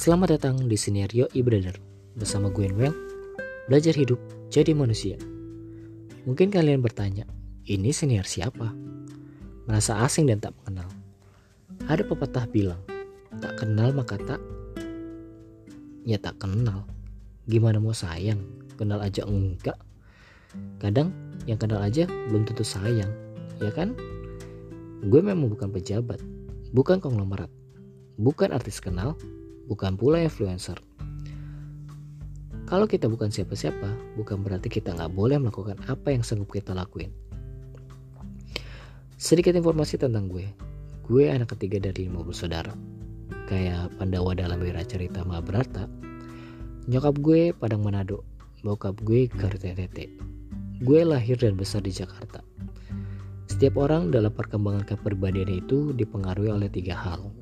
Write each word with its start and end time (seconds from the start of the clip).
Selamat 0.00 0.40
datang 0.40 0.64
di 0.64 0.80
Sinerio 0.80 1.28
e-Brother 1.36 1.76
Bersama 2.16 2.48
gue 2.48 2.72
Well 2.72 2.96
Belajar 3.68 3.92
hidup 3.92 4.16
jadi 4.48 4.72
manusia. 4.72 5.20
Mungkin 6.24 6.48
kalian 6.48 6.80
bertanya 6.80 7.28
Ini 7.68 7.92
senior 7.92 8.24
siapa? 8.24 8.72
Merasa 9.68 10.00
asing 10.00 10.24
dan 10.32 10.40
tak 10.40 10.56
mengenal. 10.56 10.88
Ada 11.84 12.08
pepatah 12.08 12.48
bilang 12.48 12.80
Tak 13.44 13.60
kenal 13.60 13.92
maka 13.92 14.16
tak 14.24 14.40
Ya 16.08 16.16
tak 16.16 16.40
kenal. 16.40 16.88
Gimana 17.44 17.76
mau 17.76 17.92
sayang? 17.92 18.40
Kenal 18.80 19.04
aja 19.04 19.28
enggak. 19.28 19.76
Kadang 20.80 21.12
yang 21.44 21.60
kenal 21.60 21.84
aja 21.84 22.08
belum 22.32 22.48
tentu 22.48 22.64
sayang 22.64 23.12
Ya 23.60 23.68
kan? 23.68 23.92
Gue 25.04 25.20
memang 25.20 25.52
bukan 25.52 25.68
pejabat 25.68 26.24
Bukan 26.72 27.04
konglomerat 27.04 27.52
Bukan 28.16 28.56
artis 28.56 28.80
kenal 28.80 29.20
bukan 29.70 29.94
pula 29.94 30.18
influencer. 30.18 30.82
Kalau 32.66 32.90
kita 32.90 33.06
bukan 33.06 33.30
siapa-siapa, 33.30 34.18
bukan 34.18 34.42
berarti 34.42 34.66
kita 34.66 34.94
nggak 34.94 35.14
boleh 35.14 35.38
melakukan 35.38 35.78
apa 35.86 36.10
yang 36.10 36.26
sanggup 36.26 36.50
kita 36.50 36.74
lakuin. 36.74 37.14
Sedikit 39.14 39.54
informasi 39.54 39.98
tentang 39.98 40.26
gue. 40.26 40.50
Gue 41.06 41.30
anak 41.30 41.54
ketiga 41.54 41.78
dari 41.78 42.10
lima 42.10 42.22
bersaudara. 42.22 42.74
Kayak 43.50 43.94
Pandawa 43.98 44.34
dalam 44.38 44.62
wira 44.62 44.82
cerita 44.86 45.26
Mahabharata. 45.26 45.90
Nyokap 46.86 47.18
gue 47.18 47.50
Padang 47.54 47.82
Manado. 47.82 48.22
Bokap 48.62 49.02
gue 49.02 49.26
Garut 49.34 49.62
NTT. 49.62 50.06
Gue 50.86 51.02
lahir 51.02 51.36
dan 51.42 51.58
besar 51.58 51.82
di 51.82 51.90
Jakarta. 51.90 52.42
Setiap 53.50 53.82
orang 53.82 54.14
dalam 54.14 54.30
perkembangan 54.30 54.86
kepribadian 54.86 55.50
itu 55.50 55.90
dipengaruhi 55.90 56.54
oleh 56.54 56.70
tiga 56.70 56.94
hal. 56.94 57.34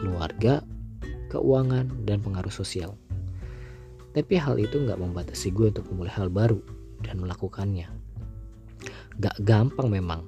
Keluarga, 0.00 0.64
keuangan, 1.30 1.86
dan 2.04 2.18
pengaruh 2.20 2.52
sosial. 2.52 2.98
Tapi 4.10 4.34
hal 4.36 4.58
itu 4.58 4.82
nggak 4.82 4.98
membatasi 4.98 5.54
gue 5.54 5.70
untuk 5.70 5.86
memulai 5.94 6.10
hal 6.10 6.26
baru 6.26 6.58
dan 7.06 7.22
melakukannya. 7.22 7.86
Gak 9.22 9.36
gampang 9.46 9.86
memang, 9.86 10.26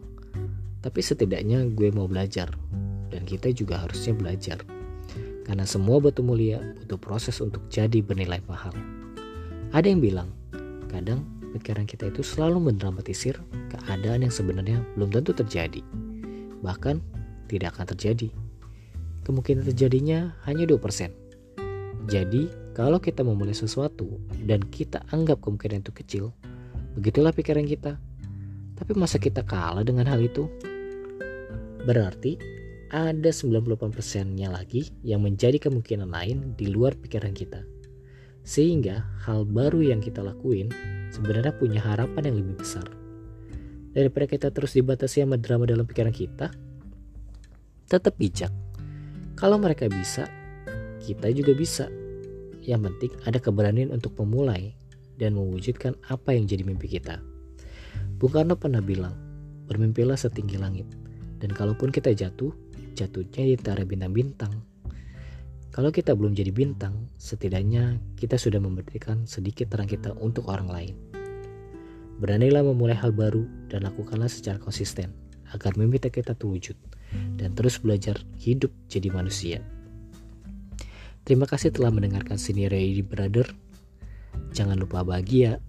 tapi 0.85 1.03
setidaknya 1.03 1.67
gue 1.75 1.91
mau 1.91 2.07
belajar 2.07 2.53
dan 3.11 3.23
kita 3.27 3.51
juga 3.51 3.83
harusnya 3.83 4.15
belajar. 4.15 4.63
Karena 5.43 5.67
semua 5.67 5.99
batu 5.99 6.23
mulia 6.23 6.63
butuh 6.83 7.01
proses 7.01 7.43
untuk 7.43 7.67
jadi 7.67 7.99
bernilai 7.99 8.39
mahal. 8.47 8.71
Ada 9.75 9.91
yang 9.91 9.99
bilang, 9.99 10.31
kadang 10.87 11.27
pikiran 11.57 11.85
kita 11.85 12.09
itu 12.09 12.23
selalu 12.23 12.71
mendramatisir 12.71 13.35
keadaan 13.73 14.23
yang 14.23 14.35
sebenarnya 14.35 14.79
belum 14.95 15.11
tentu 15.11 15.35
terjadi. 15.35 15.83
Bahkan 16.63 17.03
tidak 17.51 17.75
akan 17.77 17.87
terjadi 17.97 18.31
kemungkinan 19.23 19.67
terjadinya 19.67 20.35
hanya 20.47 20.67
2%. 20.67 20.79
Jadi, 22.11 22.51
kalau 22.75 22.99
kita 22.99 23.23
memulai 23.23 23.55
sesuatu 23.55 24.19
dan 24.43 24.65
kita 24.67 25.07
anggap 25.15 25.39
kemungkinan 25.45 25.87
itu 25.87 25.93
kecil, 25.95 26.25
begitulah 26.99 27.31
pikiran 27.31 27.67
kita. 27.69 28.01
Tapi 28.75 28.93
masa 28.99 29.23
kita 29.23 29.47
kalah 29.47 29.87
dengan 29.87 30.11
hal 30.11 30.19
itu? 30.19 30.51
Berarti 31.87 32.39
ada 32.93 33.31
98%-nya 33.31 34.53
lagi 34.53 34.91
yang 35.07 35.23
menjadi 35.25 35.57
kemungkinan 35.57 36.11
lain 36.11 36.59
di 36.59 36.69
luar 36.69 36.99
pikiran 36.99 37.33
kita. 37.33 37.63
Sehingga 38.43 39.07
hal 39.23 39.47
baru 39.47 39.81
yang 39.87 40.03
kita 40.03 40.21
lakuin 40.21 40.69
sebenarnya 41.15 41.55
punya 41.55 41.79
harapan 41.79 42.33
yang 42.33 42.37
lebih 42.43 42.61
besar. 42.61 42.85
Daripada 43.93 44.27
kita 44.27 44.49
terus 44.51 44.75
dibatasi 44.75 45.23
sama 45.23 45.37
drama 45.39 45.69
dalam 45.69 45.85
pikiran 45.85 46.11
kita, 46.11 46.51
tetap 47.87 48.17
bijak 48.17 48.51
kalau 49.43 49.59
mereka 49.59 49.91
bisa, 49.91 50.31
kita 51.03 51.35
juga 51.35 51.51
bisa. 51.51 51.91
Yang 52.63 52.95
penting 52.95 53.13
ada 53.27 53.43
keberanian 53.43 53.91
untuk 53.91 54.15
memulai 54.23 54.71
dan 55.19 55.35
mewujudkan 55.35 55.99
apa 56.07 56.31
yang 56.31 56.47
jadi 56.47 56.63
mimpi 56.63 56.87
kita. 56.87 57.19
Bung 58.23 58.31
Karno 58.31 58.55
pernah 58.55 58.79
bilang, 58.79 59.19
bermimpilah 59.67 60.15
setinggi 60.15 60.63
langit. 60.63 60.87
Dan 61.43 61.51
kalaupun 61.51 61.91
kita 61.91 62.15
jatuh, 62.15 62.55
jatuhnya 62.95 63.43
di 63.51 63.59
antara 63.59 63.83
bintang-bintang. 63.83 64.63
Kalau 65.75 65.91
kita 65.91 66.15
belum 66.15 66.39
jadi 66.39 66.55
bintang, 66.55 67.11
setidaknya 67.19 67.99
kita 68.15 68.39
sudah 68.39 68.63
memberikan 68.63 69.27
sedikit 69.27 69.75
terang 69.75 69.91
kita 69.91 70.15
untuk 70.23 70.47
orang 70.55 70.71
lain. 70.71 70.95
Beranilah 72.23 72.63
memulai 72.63 72.95
hal 72.95 73.11
baru 73.11 73.43
dan 73.67 73.91
lakukanlah 73.91 74.31
secara 74.31 74.63
konsisten 74.63 75.11
agar 75.53 75.77
mimpi 75.77 76.01
kita 76.01 76.33
terwujud 76.35 76.75
dan 77.37 77.53
terus 77.53 77.77
belajar 77.79 78.17
hidup 78.41 78.73
jadi 78.89 79.13
manusia. 79.13 79.61
Terima 81.23 81.47
kasih 81.47 81.71
telah 81.71 81.95
mendengarkan 81.95 82.35
Sini 82.35 82.67
Ready 82.67 83.05
Brother. 83.05 83.47
Jangan 84.51 84.75
lupa 84.81 85.07
bahagia. 85.07 85.63